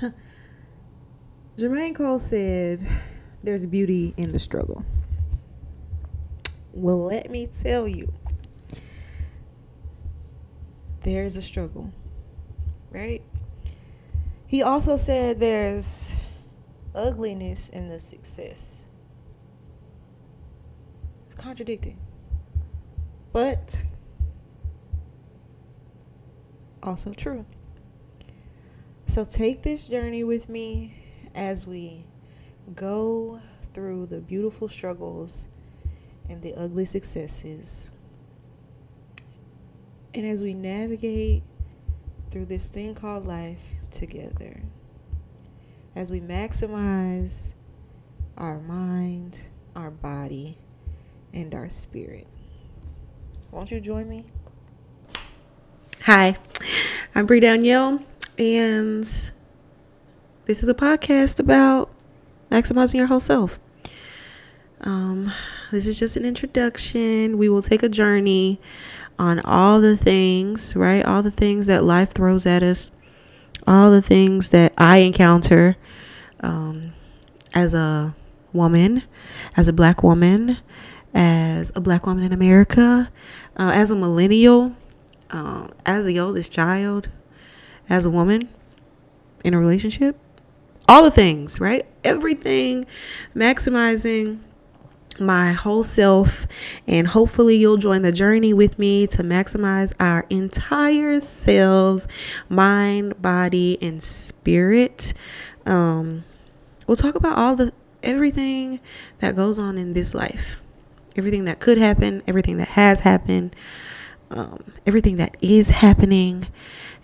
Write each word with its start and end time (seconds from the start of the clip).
Jermaine 1.56 1.94
Cole 1.94 2.18
said 2.18 2.86
there's 3.42 3.66
beauty 3.66 4.14
in 4.16 4.32
the 4.32 4.38
struggle. 4.38 4.84
Well, 6.72 7.04
let 7.04 7.30
me 7.30 7.48
tell 7.62 7.88
you, 7.88 8.06
there's 11.00 11.36
a 11.36 11.42
struggle, 11.42 11.92
right? 12.90 13.22
He 14.46 14.62
also 14.62 14.96
said 14.96 15.40
there's 15.40 16.16
ugliness 16.94 17.68
in 17.70 17.88
the 17.88 18.00
success. 18.00 18.86
It's 21.26 21.34
contradicting. 21.34 21.98
But 23.32 23.84
also 26.82 27.12
true. 27.12 27.44
So 29.08 29.24
take 29.24 29.62
this 29.62 29.88
journey 29.88 30.22
with 30.22 30.50
me 30.50 30.94
as 31.34 31.66
we 31.66 32.04
go 32.76 33.40
through 33.72 34.06
the 34.06 34.20
beautiful 34.20 34.68
struggles 34.68 35.48
and 36.28 36.42
the 36.42 36.54
ugly 36.54 36.84
successes. 36.84 37.90
And 40.12 40.26
as 40.26 40.42
we 40.42 40.52
navigate 40.52 41.42
through 42.30 42.44
this 42.44 42.68
thing 42.68 42.94
called 42.94 43.24
life 43.24 43.80
together, 43.90 44.60
as 45.96 46.12
we 46.12 46.20
maximize 46.20 47.54
our 48.36 48.60
mind, 48.60 49.48
our 49.74 49.90
body, 49.90 50.58
and 51.32 51.54
our 51.54 51.70
spirit. 51.70 52.26
Won't 53.52 53.70
you 53.70 53.80
join 53.80 54.06
me? 54.06 54.26
Hi, 56.02 56.36
I'm 57.14 57.24
Bree 57.24 57.40
Danielle, 57.40 58.00
and 58.38 59.02
this 60.46 60.62
is 60.62 60.68
a 60.68 60.74
podcast 60.74 61.40
about 61.40 61.90
maximizing 62.50 62.94
your 62.94 63.08
whole 63.08 63.20
self. 63.20 63.58
Um, 64.80 65.32
this 65.72 65.86
is 65.86 65.98
just 65.98 66.16
an 66.16 66.24
introduction. 66.24 67.36
We 67.36 67.48
will 67.48 67.62
take 67.62 67.82
a 67.82 67.88
journey 67.88 68.60
on 69.18 69.40
all 69.40 69.80
the 69.80 69.96
things, 69.96 70.76
right? 70.76 71.04
All 71.04 71.22
the 71.22 71.32
things 71.32 71.66
that 71.66 71.82
life 71.82 72.12
throws 72.12 72.46
at 72.46 72.62
us, 72.62 72.92
all 73.66 73.90
the 73.90 74.00
things 74.00 74.50
that 74.50 74.72
I 74.78 74.98
encounter 74.98 75.76
um, 76.40 76.92
as 77.54 77.74
a 77.74 78.14
woman, 78.52 79.02
as 79.56 79.66
a 79.66 79.72
black 79.72 80.04
woman, 80.04 80.58
as 81.12 81.72
a 81.74 81.80
black 81.80 82.06
woman 82.06 82.22
in 82.22 82.32
America, 82.32 83.10
uh, 83.56 83.72
as 83.74 83.90
a 83.90 83.96
millennial, 83.96 84.76
uh, 85.30 85.68
as 85.84 86.06
the 86.06 86.20
oldest 86.20 86.52
child, 86.52 87.08
as 87.88 88.04
a 88.04 88.10
woman 88.10 88.48
in 89.44 89.54
a 89.54 89.58
relationship, 89.58 90.16
all 90.88 91.02
the 91.02 91.10
things, 91.10 91.60
right? 91.60 91.86
Everything, 92.04 92.86
maximizing 93.34 94.40
my 95.20 95.52
whole 95.52 95.82
self, 95.82 96.46
and 96.86 97.08
hopefully, 97.08 97.56
you'll 97.56 97.76
join 97.76 98.02
the 98.02 98.12
journey 98.12 98.52
with 98.52 98.78
me 98.78 99.06
to 99.08 99.22
maximize 99.22 99.92
our 99.98 100.26
entire 100.30 101.20
selves 101.20 102.06
mind, 102.48 103.20
body, 103.20 103.78
and 103.82 104.02
spirit. 104.02 105.12
Um, 105.66 106.24
we'll 106.86 106.96
talk 106.96 107.14
about 107.14 107.36
all 107.36 107.56
the 107.56 107.72
everything 108.02 108.80
that 109.18 109.34
goes 109.34 109.58
on 109.58 109.76
in 109.76 109.92
this 109.92 110.14
life, 110.14 110.58
everything 111.16 111.44
that 111.46 111.60
could 111.60 111.78
happen, 111.78 112.22
everything 112.26 112.56
that 112.58 112.68
has 112.68 113.00
happened, 113.00 113.54
um, 114.30 114.62
everything 114.86 115.16
that 115.16 115.36
is 115.40 115.70
happening. 115.70 116.46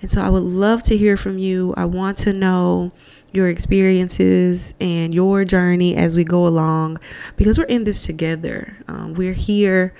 And 0.00 0.10
so 0.10 0.20
I 0.20 0.28
would 0.28 0.42
love 0.42 0.82
to 0.84 0.96
hear 0.96 1.16
from 1.16 1.38
you. 1.38 1.72
I 1.76 1.86
want 1.86 2.18
to 2.18 2.32
know 2.32 2.92
your 3.32 3.48
experiences 3.48 4.74
and 4.80 5.14
your 5.14 5.44
journey 5.44 5.96
as 5.96 6.16
we 6.16 6.24
go 6.24 6.46
along 6.46 6.98
because 7.36 7.58
we're 7.58 7.64
in 7.64 7.84
this 7.84 8.04
together. 8.04 8.78
Um, 8.86 9.14
we're 9.14 9.32
here 9.32 9.94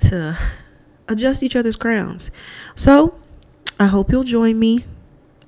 to 0.00 0.38
adjust 1.08 1.42
each 1.42 1.56
other's 1.56 1.76
crowns. 1.76 2.30
So 2.74 3.18
I 3.80 3.86
hope 3.86 4.10
you'll 4.10 4.24
join 4.24 4.58
me 4.58 4.84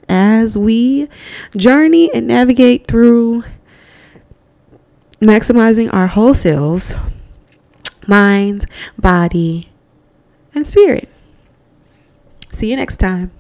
as 0.09 0.57
we 0.57 1.09
journey 1.57 2.13
and 2.13 2.27
navigate 2.27 2.87
through 2.87 3.45
maximizing 5.21 5.93
our 5.93 6.07
whole 6.07 6.35
selves 6.35 6.95
mind, 8.07 8.65
body, 8.99 9.69
and 10.55 10.67
spirit. 10.67 11.09
See 12.59 12.71
you 12.71 12.75
next 12.75 12.97
time. 12.97 13.38